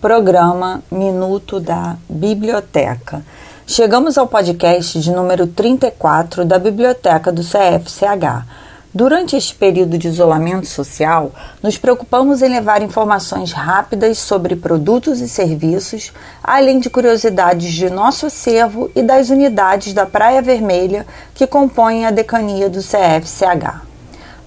[0.00, 3.22] Programa Minuto da Biblioteca.
[3.66, 8.46] Chegamos ao podcast de número 34 da Biblioteca do CFCH.
[8.94, 11.30] Durante este período de isolamento social,
[11.62, 18.24] nos preocupamos em levar informações rápidas sobre produtos e serviços, além de curiosidades de nosso
[18.24, 23.89] acervo e das unidades da Praia Vermelha que compõem a decania do CFCH.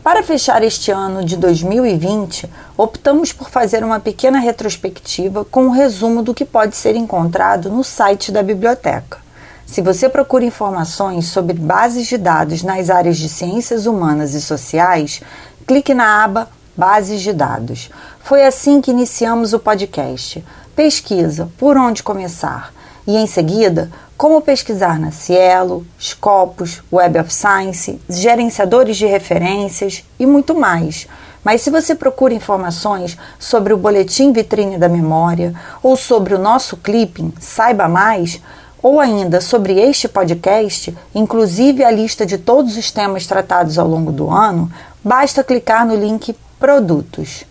[0.03, 6.21] Para fechar este ano de 2020, optamos por fazer uma pequena retrospectiva com um resumo
[6.21, 9.19] do que pode ser encontrado no site da biblioteca.
[9.65, 15.21] Se você procura informações sobre bases de dados nas áreas de ciências humanas e sociais,
[15.65, 17.89] clique na aba Bases de Dados.
[18.19, 20.43] Foi assim que iniciamos o podcast.
[20.75, 22.73] Pesquisa por onde começar
[23.07, 23.89] e em seguida
[24.23, 31.09] como pesquisar na Cielo, Scopus, Web of Science, gerenciadores de referências e muito mais.
[31.43, 36.77] Mas se você procura informações sobre o boletim vitrine da memória ou sobre o nosso
[36.77, 38.41] clipping, saiba mais,
[38.81, 44.13] ou ainda sobre este podcast, inclusive a lista de todos os temas tratados ao longo
[44.13, 44.71] do ano,
[45.03, 47.43] basta clicar no link Produtos.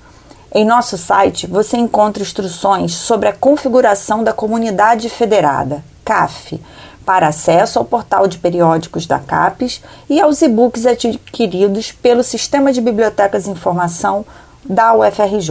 [0.54, 6.60] Em nosso site você encontra instruções sobre a configuração da comunidade federada, CAF,
[7.04, 12.80] para acesso ao portal de periódicos da CAPES e aos e-books adquiridos pelo Sistema de
[12.80, 14.24] Bibliotecas de Informação
[14.64, 15.50] da UFRJ,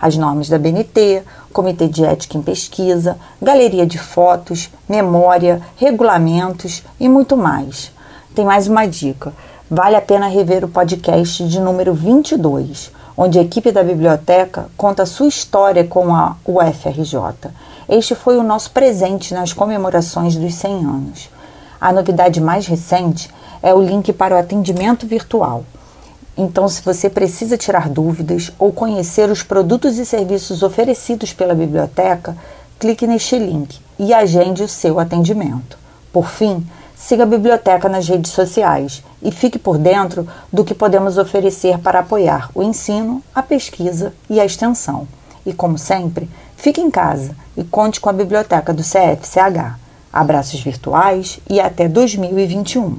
[0.00, 1.22] as normas da BNT,
[1.52, 7.92] Comitê de Ética em Pesquisa, Galeria de Fotos, Memória, Regulamentos e muito mais.
[8.34, 9.32] Tem mais uma dica:
[9.74, 15.06] vale a pena rever o podcast de número 22 onde a equipe da biblioteca conta
[15.06, 17.50] sua história com a UFRJ.
[17.88, 21.30] Este foi o nosso presente nas comemorações dos 100 anos.
[21.80, 23.30] A novidade mais recente
[23.62, 25.64] é o link para o atendimento virtual.
[26.36, 32.36] Então, se você precisa tirar dúvidas ou conhecer os produtos e serviços oferecidos pela biblioteca,
[32.78, 35.78] clique neste link e agende o seu atendimento.
[36.12, 36.62] Por fim,
[37.02, 41.98] siga a biblioteca nas redes sociais e fique por dentro do que podemos oferecer para
[41.98, 45.08] apoiar o ensino, a pesquisa e a extensão.
[45.44, 49.76] E como sempre, fique em casa e conte com a biblioteca do CFCH.
[50.12, 52.98] Abraços virtuais e até 2021.